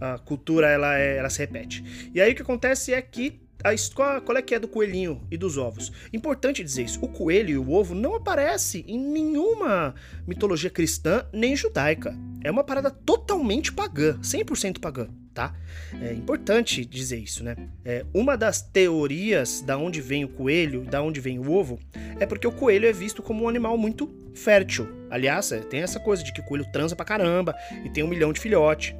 a 0.00 0.18
cultura 0.18 0.68
ela, 0.68 0.98
é, 0.98 1.16
ela 1.16 1.30
se 1.30 1.38
repete. 1.38 2.10
E 2.14 2.20
aí 2.20 2.32
o 2.32 2.34
que 2.34 2.42
acontece 2.42 2.92
é 2.92 3.02
que 3.02 3.40
a, 3.64 3.70
qual, 3.94 4.20
qual 4.22 4.38
é 4.38 4.42
que 4.42 4.54
é 4.54 4.58
do 4.58 4.68
coelhinho 4.68 5.20
e 5.30 5.36
dos 5.36 5.56
ovos? 5.56 5.92
Importante 6.12 6.64
dizer 6.64 6.82
isso. 6.82 6.98
O 7.02 7.08
coelho 7.08 7.50
e 7.50 7.58
o 7.58 7.70
ovo 7.70 7.94
não 7.94 8.16
aparece 8.16 8.84
em 8.88 8.98
nenhuma 8.98 9.94
mitologia 10.26 10.70
cristã 10.70 11.24
nem 11.32 11.54
judaica. 11.54 12.16
É 12.42 12.50
uma 12.50 12.64
parada 12.64 12.90
totalmente 12.90 13.72
pagã, 13.72 14.18
100% 14.20 14.80
pagã, 14.80 15.08
tá? 15.32 15.54
É 16.00 16.12
importante 16.12 16.84
dizer 16.84 17.18
isso, 17.18 17.42
né? 17.42 17.56
É, 17.84 18.04
uma 18.12 18.36
das 18.36 18.62
teorias 18.62 19.60
da 19.60 19.76
onde 19.76 20.00
vem 20.00 20.24
o 20.24 20.28
coelho, 20.28 20.82
da 20.82 21.02
onde 21.02 21.20
vem 21.20 21.38
o 21.38 21.50
ovo, 21.50 21.78
é 22.18 22.26
porque 22.26 22.46
o 22.46 22.52
coelho 22.52 22.86
é 22.86 22.92
visto 22.92 23.22
como 23.22 23.44
um 23.44 23.48
animal 23.48 23.76
muito 23.76 24.10
fértil. 24.34 24.88
Aliás, 25.10 25.52
é, 25.52 25.58
tem 25.58 25.82
essa 25.82 26.00
coisa 26.00 26.22
de 26.22 26.32
que 26.32 26.40
o 26.40 26.44
coelho 26.44 26.70
transa 26.72 26.96
pra 26.96 27.04
caramba 27.04 27.54
e 27.84 27.90
tem 27.90 28.02
um 28.02 28.08
milhão 28.08 28.32
de 28.32 28.40
filhote. 28.40 28.96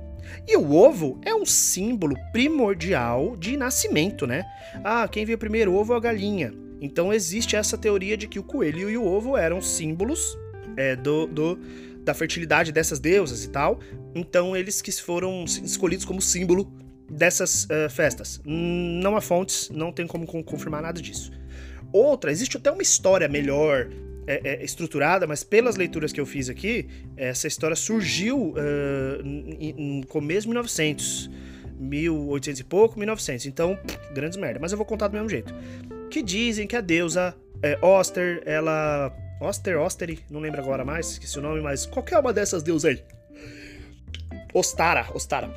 E 0.46 0.56
o 0.56 0.72
ovo 0.72 1.20
é 1.24 1.34
um 1.34 1.44
símbolo 1.44 2.16
primordial 2.32 3.36
de 3.36 3.56
nascimento, 3.56 4.26
né? 4.26 4.44
Ah, 4.84 5.06
quem 5.08 5.24
veio 5.24 5.38
primeiro, 5.38 5.72
o 5.72 5.76
ovo 5.76 5.92
ou 5.92 5.96
a 5.96 6.00
galinha? 6.00 6.52
Então 6.80 7.12
existe 7.12 7.54
essa 7.54 7.78
teoria 7.78 8.16
de 8.16 8.26
que 8.26 8.38
o 8.38 8.42
coelho 8.42 8.90
e 8.90 8.96
o 8.96 9.04
ovo 9.04 9.36
eram 9.36 9.60
símbolos 9.60 10.36
é, 10.76 10.96
do, 10.96 11.26
do, 11.26 11.58
da 12.04 12.14
fertilidade 12.14 12.72
dessas 12.72 12.98
deusas 12.98 13.44
e 13.44 13.48
tal. 13.48 13.80
Então 14.14 14.56
eles 14.56 14.82
que 14.82 14.92
foram 14.92 15.44
escolhidos 15.44 16.04
como 16.04 16.20
símbolo 16.20 16.72
dessas 17.10 17.64
uh, 17.64 17.90
festas. 17.90 18.40
Não 18.44 19.16
há 19.16 19.20
fontes, 19.20 19.70
não 19.70 19.92
tem 19.92 20.06
como 20.06 20.26
confirmar 20.26 20.82
nada 20.82 21.00
disso. 21.00 21.30
Outra, 21.92 22.30
existe 22.30 22.56
até 22.56 22.70
uma 22.70 22.82
história 22.82 23.28
melhor 23.28 23.90
é, 24.26 24.40
é, 24.44 24.64
estruturada, 24.64 25.26
mas 25.26 25.44
pelas 25.44 25.76
leituras 25.76 26.12
que 26.12 26.20
eu 26.20 26.24
fiz 26.24 26.48
aqui, 26.48 26.88
essa 27.16 27.46
história 27.46 27.76
surgiu 27.76 28.54
uh, 28.54 29.22
no 29.22 30.06
começo 30.06 30.42
de 30.42 30.48
1900. 30.48 31.30
1800 31.78 32.60
e 32.60 32.64
pouco, 32.64 32.98
1900. 32.98 33.46
Então, 33.46 33.78
grandes 34.14 34.38
merda. 34.38 34.58
Mas 34.60 34.72
eu 34.72 34.78
vou 34.78 34.86
contar 34.86 35.08
do 35.08 35.14
mesmo 35.14 35.28
jeito. 35.28 35.52
Que 36.08 36.22
dizem 36.22 36.66
que 36.66 36.76
a 36.76 36.80
deusa 36.80 37.34
é, 37.62 37.78
Oster, 37.80 38.42
ela. 38.44 39.14
Oster, 39.42 39.78
Osteri, 39.78 40.20
não 40.30 40.40
lembro 40.40 40.60
agora 40.60 40.84
mais, 40.84 41.12
esqueci 41.12 41.38
o 41.38 41.42
nome, 41.42 41.60
mas 41.60 41.84
qualquer 41.86 42.18
uma 42.18 42.32
dessas 42.32 42.62
deusas 42.62 42.92
aí. 42.92 43.04
Ostara, 44.54 45.06
Ostara 45.14 45.50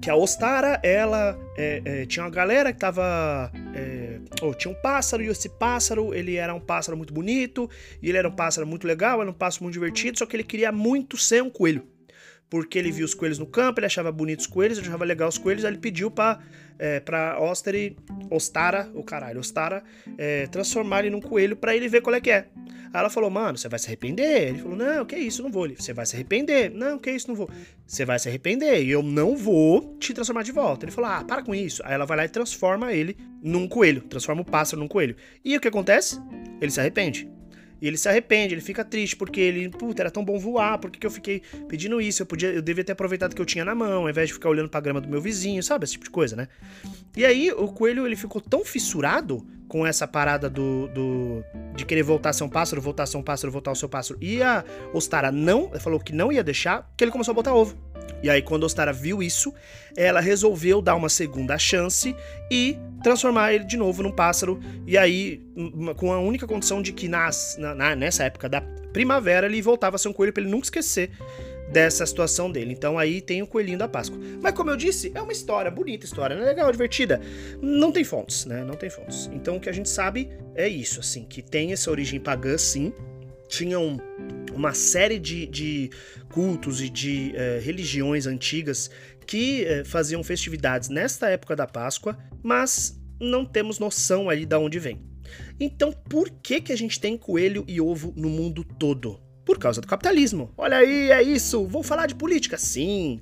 que 0.00 0.10
a 0.10 0.16
Ostara, 0.16 0.80
ela 0.82 1.38
é, 1.56 1.82
é, 1.84 2.06
tinha 2.06 2.24
uma 2.24 2.30
galera 2.30 2.72
que 2.72 2.78
tava. 2.78 3.52
É, 3.74 4.18
oh, 4.40 4.54
tinha 4.54 4.72
um 4.72 4.80
pássaro, 4.80 5.22
e 5.22 5.26
esse 5.26 5.48
pássaro, 5.48 6.14
ele 6.14 6.36
era 6.36 6.54
um 6.54 6.60
pássaro 6.60 6.96
muito 6.96 7.12
bonito, 7.12 7.68
e 8.00 8.08
ele 8.08 8.16
era 8.18 8.28
um 8.28 8.34
pássaro 8.34 8.66
muito 8.66 8.86
legal, 8.86 9.20
era 9.20 9.30
um 9.30 9.34
pássaro 9.34 9.64
muito 9.64 9.74
divertido, 9.74 10.18
só 10.18 10.26
que 10.26 10.36
ele 10.36 10.44
queria 10.44 10.72
muito 10.72 11.16
ser 11.16 11.42
um 11.42 11.50
coelho. 11.50 11.86
Porque 12.50 12.78
ele 12.78 12.90
viu 12.90 13.04
os 13.04 13.14
coelhos 13.14 13.38
no 13.38 13.46
campo, 13.46 13.78
ele 13.80 13.86
achava 13.86 14.10
bonitos 14.10 14.46
os 14.46 14.50
coelhos, 14.50 14.78
ele 14.78 14.86
achava 14.86 15.04
legal 15.04 15.28
os 15.28 15.36
coelhos, 15.36 15.64
aí 15.64 15.72
ele 15.72 15.78
pediu 15.78 16.10
pra, 16.10 16.40
é, 16.78 16.98
pra 17.00 17.38
Osteri, 17.40 17.96
Ostara, 18.30 18.90
o 18.94 19.02
caralho, 19.02 19.38
Ostara, 19.38 19.82
é, 20.16 20.46
transformar 20.46 21.00
ele 21.00 21.10
num 21.10 21.20
coelho 21.20 21.56
para 21.56 21.76
ele 21.76 21.88
ver 21.88 22.00
qual 22.00 22.14
é 22.14 22.20
que 22.20 22.30
é. 22.30 22.48
Aí 22.92 23.00
ela 23.00 23.10
falou, 23.10 23.28
mano, 23.28 23.58
você 23.58 23.68
vai 23.68 23.78
se 23.78 23.86
arrepender. 23.86 24.48
Ele 24.48 24.58
falou, 24.58 24.76
não, 24.76 25.04
que 25.04 25.16
isso, 25.16 25.42
não 25.42 25.50
vou. 25.50 25.68
Você 25.68 25.92
vai 25.92 26.06
se 26.06 26.16
arrepender. 26.16 26.70
Não, 26.70 26.98
que 26.98 27.10
isso, 27.10 27.28
não 27.28 27.34
vou. 27.34 27.50
Você 27.86 28.04
vai 28.04 28.18
se 28.18 28.28
arrepender 28.28 28.82
e 28.82 28.90
eu 28.90 29.02
não 29.02 29.36
vou 29.36 29.96
te 29.98 30.14
transformar 30.14 30.42
de 30.42 30.52
volta. 30.52 30.84
Ele 30.86 30.92
falou, 30.92 31.10
ah, 31.10 31.24
para 31.24 31.42
com 31.42 31.54
isso. 31.54 31.82
Aí 31.84 31.92
ela 31.92 32.06
vai 32.06 32.16
lá 32.16 32.24
e 32.24 32.28
transforma 32.28 32.92
ele 32.92 33.16
num 33.42 33.68
coelho. 33.68 34.00
Transforma 34.02 34.40
o 34.42 34.44
pássaro 34.44 34.80
num 34.80 34.88
coelho. 34.88 35.16
E 35.44 35.56
o 35.56 35.60
que 35.60 35.68
acontece? 35.68 36.18
Ele 36.60 36.70
se 36.70 36.80
arrepende. 36.80 37.28
E 37.80 37.86
ele 37.86 37.96
se 37.96 38.08
arrepende, 38.08 38.54
ele 38.54 38.60
fica 38.60 38.84
triste, 38.84 39.14
porque 39.16 39.40
ele, 39.40 39.68
puta, 39.68 40.02
era 40.02 40.10
tão 40.10 40.24
bom 40.24 40.38
voar, 40.38 40.78
por 40.78 40.90
que, 40.90 40.98
que 40.98 41.06
eu 41.06 41.10
fiquei 41.10 41.42
pedindo 41.68 42.00
isso? 42.00 42.22
Eu 42.22 42.26
podia, 42.26 42.50
eu 42.50 42.62
devia 42.62 42.82
ter 42.84 42.92
aproveitado 42.92 43.34
que 43.34 43.40
eu 43.40 43.46
tinha 43.46 43.64
na 43.64 43.74
mão, 43.74 44.02
ao 44.02 44.10
invés 44.10 44.28
de 44.28 44.34
ficar 44.34 44.48
olhando 44.48 44.68
pra 44.68 44.80
grama 44.80 45.00
do 45.00 45.08
meu 45.08 45.20
vizinho, 45.20 45.62
sabe? 45.62 45.84
Esse 45.84 45.92
tipo 45.92 46.04
de 46.04 46.10
coisa, 46.10 46.34
né? 46.34 46.48
E 47.16 47.24
aí 47.24 47.50
o 47.52 47.68
coelho 47.68 48.06
ele 48.06 48.16
ficou 48.16 48.40
tão 48.40 48.64
fissurado 48.64 49.46
com 49.68 49.86
essa 49.86 50.08
parada 50.08 50.48
do, 50.48 50.88
do 50.88 51.44
de 51.74 51.84
querer 51.84 52.02
voltar 52.02 52.30
a 52.30 52.32
ser 52.32 52.44
um 52.44 52.48
pássaro, 52.48 52.80
voltar 52.80 53.02
a 53.02 53.06
ser 53.06 53.18
um 53.18 53.22
pássaro, 53.22 53.52
voltar 53.52 53.70
ao 53.70 53.76
seu 53.76 53.88
pássaro. 53.88 54.18
E 54.20 54.42
a 54.42 54.64
Ostara 54.92 55.30
não, 55.30 55.70
falou 55.78 56.00
que 56.00 56.12
não 56.12 56.32
ia 56.32 56.42
deixar, 56.42 56.90
que 56.96 57.04
ele 57.04 57.10
começou 57.10 57.32
a 57.32 57.34
botar 57.34 57.54
ovo. 57.54 57.76
E 58.22 58.28
aí, 58.28 58.42
quando 58.42 58.64
a 58.64 58.66
Ostara 58.66 58.92
viu 58.92 59.22
isso, 59.22 59.54
ela 59.96 60.20
resolveu 60.20 60.82
dar 60.82 60.96
uma 60.96 61.08
segunda 61.08 61.56
chance 61.58 62.16
e 62.50 62.76
transformar 63.02 63.52
ele 63.52 63.64
de 63.64 63.76
novo 63.76 64.02
num 64.02 64.10
pássaro. 64.10 64.58
E 64.86 64.98
aí, 64.98 65.40
com 65.96 66.12
a 66.12 66.18
única 66.18 66.46
condição 66.46 66.82
de 66.82 66.92
que 66.92 67.06
nas, 67.06 67.56
na, 67.58 67.94
nessa 67.94 68.24
época 68.24 68.48
da 68.48 68.60
primavera 68.92 69.46
ele 69.46 69.60
voltava 69.62 69.96
a 69.96 69.98
ser 69.98 70.08
um 70.08 70.12
coelho 70.12 70.32
para 70.32 70.42
ele 70.42 70.50
nunca 70.50 70.64
esquecer 70.64 71.10
dessa 71.70 72.04
situação 72.06 72.50
dele. 72.50 72.72
Então 72.72 72.98
aí 72.98 73.20
tem 73.20 73.42
o 73.42 73.46
coelhinho 73.46 73.78
da 73.78 73.88
Páscoa. 73.88 74.18
Mas 74.40 74.52
como 74.54 74.70
eu 74.70 74.76
disse, 74.76 75.12
é 75.14 75.20
uma 75.20 75.32
história, 75.32 75.70
bonita 75.70 76.04
história, 76.04 76.36
né? 76.36 76.44
legal, 76.44 76.70
divertida. 76.72 77.20
Não 77.60 77.92
tem 77.92 78.04
fontes, 78.04 78.44
né? 78.44 78.64
Não 78.64 78.74
tem 78.74 78.90
fontes. 78.90 79.28
Então 79.32 79.56
o 79.56 79.60
que 79.60 79.68
a 79.68 79.72
gente 79.72 79.88
sabe 79.88 80.30
é 80.54 80.68
isso, 80.68 81.00
assim, 81.00 81.24
que 81.24 81.42
tem 81.42 81.72
essa 81.72 81.90
origem 81.90 82.18
pagã, 82.18 82.56
sim. 82.56 82.92
Tinham 83.48 83.98
uma 84.52 84.74
série 84.74 85.18
de, 85.18 85.46
de 85.46 85.90
cultos 86.30 86.82
e 86.82 86.88
de 86.90 87.32
uh, 87.34 87.62
religiões 87.62 88.26
antigas 88.26 88.90
que 89.26 89.64
uh, 89.64 89.84
faziam 89.84 90.22
festividades 90.22 90.88
nesta 90.88 91.28
época 91.28 91.56
da 91.56 91.66
Páscoa, 91.66 92.18
mas 92.42 93.00
não 93.20 93.44
temos 93.44 93.78
noção 93.78 94.28
aí 94.28 94.44
de 94.44 94.56
onde 94.56 94.78
vem. 94.78 95.00
Então, 95.60 95.92
por 95.92 96.30
que 96.30 96.60
que 96.60 96.72
a 96.72 96.76
gente 96.76 97.00
tem 97.00 97.16
coelho 97.16 97.64
e 97.66 97.80
ovo 97.80 98.12
no 98.16 98.28
mundo 98.28 98.64
todo? 98.64 99.20
Por 99.48 99.58
causa 99.58 99.80
do 99.80 99.86
capitalismo. 99.86 100.52
Olha 100.58 100.76
aí, 100.76 101.10
é 101.10 101.22
isso. 101.22 101.66
Vou 101.66 101.82
falar 101.82 102.04
de 102.04 102.14
política? 102.14 102.58
Sim. 102.58 103.18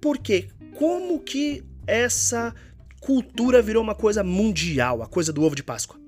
Porque 0.00 0.46
como 0.76 1.18
que 1.18 1.64
essa 1.84 2.54
cultura 3.00 3.60
virou 3.60 3.82
uma 3.82 3.96
coisa 3.96 4.22
mundial, 4.22 5.02
a 5.02 5.08
coisa 5.08 5.32
do 5.32 5.42
ovo 5.42 5.56
de 5.56 5.64
Páscoa? 5.64 5.98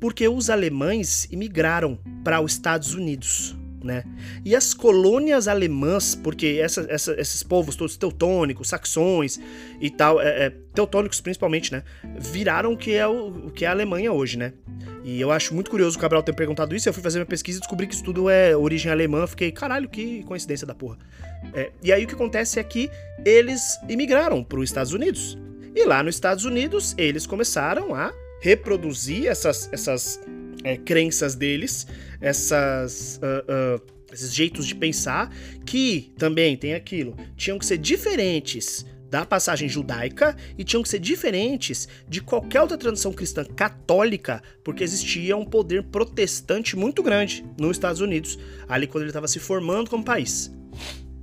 Porque 0.00 0.26
os 0.26 0.50
alemães 0.50 1.28
imigraram 1.30 1.96
para 2.24 2.40
os 2.40 2.54
Estados 2.54 2.94
Unidos 2.94 3.56
né? 3.84 4.04
E 4.44 4.54
as 4.54 4.74
colônias 4.74 5.48
alemãs, 5.48 6.14
porque 6.14 6.58
essa, 6.60 6.86
essa, 6.88 7.20
esses 7.20 7.42
povos 7.42 7.76
todos 7.76 7.96
teutônicos, 7.96 8.68
saxões 8.68 9.40
e 9.80 9.90
tal, 9.90 10.20
é, 10.20 10.46
é, 10.46 10.50
teutônicos 10.74 11.20
principalmente, 11.20 11.72
né? 11.72 11.82
Viraram 12.18 12.72
o 12.72 12.76
que 12.76 12.92
é 12.92 13.06
o, 13.06 13.46
o, 13.46 13.50
que 13.50 13.64
é 13.64 13.68
a 13.68 13.70
Alemanha 13.70 14.12
hoje, 14.12 14.38
né? 14.38 14.52
E 15.04 15.20
eu 15.20 15.30
acho 15.30 15.54
muito 15.54 15.70
curioso 15.70 15.96
o 15.96 16.00
Cabral 16.00 16.22
ter 16.22 16.34
perguntado 16.34 16.74
isso. 16.74 16.88
Eu 16.88 16.92
fui 16.92 17.02
fazer 17.02 17.18
minha 17.18 17.26
pesquisa 17.26 17.58
e 17.58 17.60
descobri 17.60 17.86
que 17.86 17.94
isso 17.94 18.04
tudo 18.04 18.30
é 18.30 18.56
origem 18.56 18.90
alemã. 18.90 19.26
Fiquei, 19.26 19.50
caralho, 19.50 19.88
que 19.88 20.22
coincidência 20.24 20.66
da 20.66 20.74
porra. 20.74 20.98
É, 21.52 21.72
e 21.82 21.92
aí 21.92 22.04
o 22.04 22.06
que 22.06 22.14
acontece 22.14 22.60
é 22.60 22.62
que 22.62 22.90
eles 23.24 23.78
imigraram 23.88 24.44
para 24.44 24.58
os 24.58 24.68
Estados 24.68 24.92
Unidos. 24.92 25.36
E 25.74 25.84
lá 25.84 26.02
nos 26.02 26.14
Estados 26.14 26.44
Unidos 26.44 26.94
eles 26.98 27.26
começaram 27.26 27.94
a 27.94 28.12
reproduzir 28.40 29.26
essas, 29.26 29.68
essas 29.72 30.20
é, 30.64 30.76
crenças 30.76 31.34
deles, 31.34 31.86
essas, 32.20 33.18
uh, 33.22 33.80
uh, 33.80 33.82
esses 34.12 34.34
jeitos 34.34 34.66
de 34.66 34.74
pensar, 34.74 35.34
que 35.64 36.12
também 36.16 36.56
tem 36.56 36.74
aquilo, 36.74 37.16
tinham 37.36 37.58
que 37.58 37.66
ser 37.66 37.78
diferentes 37.78 38.86
da 39.12 39.26
passagem 39.26 39.68
judaica 39.68 40.34
e 40.56 40.64
tinham 40.64 40.82
que 40.82 40.88
ser 40.88 40.98
diferentes 40.98 41.86
de 42.08 42.22
qualquer 42.22 42.62
outra 42.62 42.78
tradição 42.78 43.12
cristã 43.12 43.44
católica, 43.44 44.42
porque 44.64 44.82
existia 44.82 45.36
um 45.36 45.44
poder 45.44 45.82
protestante 45.82 46.74
muito 46.76 47.02
grande 47.02 47.44
nos 47.58 47.72
Estados 47.72 48.00
Unidos, 48.00 48.38
ali 48.66 48.86
quando 48.86 49.02
ele 49.02 49.10
estava 49.10 49.28
se 49.28 49.38
formando 49.38 49.90
como 49.90 50.02
país. 50.02 50.50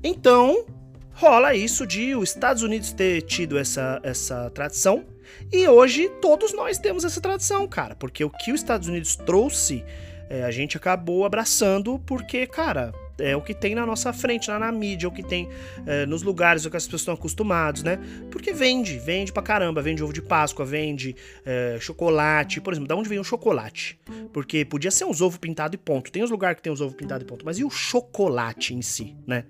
Então, 0.04 0.68
rola 1.14 1.56
isso 1.56 1.88
de 1.88 2.14
os 2.14 2.30
Estados 2.30 2.62
Unidos 2.62 2.94
ter 2.94 3.24
tido 3.24 3.58
essa, 3.58 4.00
essa 4.04 4.52
tradição 4.52 5.04
e 5.52 5.68
hoje 5.68 6.10
todos 6.22 6.54
nós 6.54 6.78
temos 6.78 7.04
essa 7.04 7.22
tradição, 7.22 7.68
cara, 7.68 7.96
porque 7.96 8.24
o 8.24 8.30
que 8.30 8.52
os 8.52 8.60
Estados 8.60 8.88
Unidos 8.88 9.16
trouxe, 9.16 9.84
é, 10.30 10.44
a 10.44 10.52
gente 10.52 10.78
acabou 10.78 11.26
abraçando 11.26 12.00
porque, 12.06 12.46
cara, 12.46 12.94
é 13.20 13.36
o 13.36 13.42
que 13.42 13.54
tem 13.54 13.76
na 13.76 13.86
nossa 13.86 14.14
frente, 14.14 14.50
lá 14.50 14.58
na 14.58 14.72
mídia, 14.72 15.08
é 15.08 15.10
o 15.10 15.12
que 15.12 15.24
tem 15.24 15.50
é, 15.86 16.06
nos 16.06 16.22
lugares 16.22 16.66
o 16.66 16.72
que 16.72 16.78
as 16.78 16.86
pessoas 16.86 17.02
estão 17.02 17.14
acostumados, 17.14 17.84
né? 17.84 18.00
Porque 18.32 18.54
vende, 18.54 18.98
vende 18.98 19.32
pra 19.32 19.44
caramba, 19.44 19.82
vende 19.82 20.04
ovo 20.04 20.14
de 20.14 20.22
Páscoa, 20.22 20.66
vende 20.66 21.16
é, 21.46 21.78
chocolate, 21.80 22.62
por 22.62 22.74
exemplo, 22.74 22.88
da 22.88 22.96
onde 22.96 23.10
vem 23.10 23.20
o 23.20 23.24
chocolate? 23.24 24.00
Porque 24.32 24.64
podia 24.64 24.92
ser 24.92 25.06
uns 25.06 25.22
ovos 25.22 25.38
pintados 25.38 25.76
e 25.76 25.78
ponto. 25.78 26.12
Tem 26.12 26.24
os 26.24 26.30
lugares 26.30 26.58
que 26.58 26.64
tem 26.64 26.72
os 26.72 26.82
ovos 26.82 26.96
pintados 26.96 27.24
e 27.24 27.28
ponto, 27.28 27.46
mas 27.46 27.60
e 27.60 27.64
o 27.64 27.70
chocolate 27.70 28.74
em 28.74 28.82
si, 28.82 29.16
né? 29.28 29.46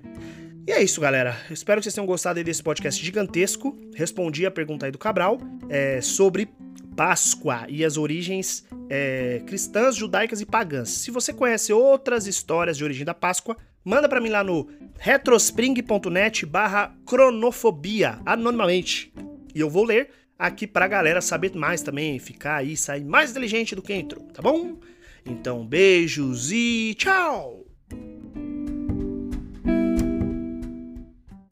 E 0.69 0.71
é 0.71 0.83
isso, 0.83 1.01
galera. 1.01 1.35
Espero 1.49 1.81
que 1.81 1.85
vocês 1.85 1.95
tenham 1.95 2.05
gostado 2.05 2.43
desse 2.43 2.61
podcast 2.61 3.03
gigantesco. 3.03 3.75
Respondi 3.95 4.45
a 4.45 4.51
pergunta 4.51 4.85
aí 4.85 4.91
do 4.91 4.99
Cabral 4.99 5.39
é, 5.67 5.99
sobre 5.99 6.47
Páscoa 6.95 7.65
e 7.67 7.83
as 7.83 7.97
origens 7.97 8.63
é, 8.87 9.41
cristãs, 9.47 9.95
judaicas 9.95 10.41
e 10.41 10.45
pagãs. 10.45 10.89
Se 10.89 11.09
você 11.09 11.33
conhece 11.33 11.73
outras 11.73 12.27
histórias 12.27 12.77
de 12.77 12.83
origem 12.83 13.03
da 13.03 13.15
Páscoa, 13.15 13.57
manda 13.83 14.07
para 14.07 14.21
mim 14.21 14.29
lá 14.29 14.43
no 14.43 14.69
retrospring.net 14.99 16.45
barra 16.45 16.95
cronofobia, 17.03 18.19
anonimamente. 18.23 19.11
E 19.55 19.59
eu 19.59 19.71
vou 19.71 19.83
ler 19.83 20.11
aqui 20.37 20.67
pra 20.67 20.87
galera 20.87 21.19
saber 21.19 21.51
mais 21.55 21.81
também, 21.81 22.19
ficar 22.19 22.57
aí, 22.57 22.77
sair 22.77 23.03
mais 23.03 23.31
inteligente 23.31 23.73
do 23.73 23.81
que 23.81 23.91
entrou, 23.91 24.23
tá 24.25 24.43
bom? 24.43 24.77
Então, 25.25 25.65
beijos 25.65 26.51
e 26.51 26.93
tchau! 26.95 27.58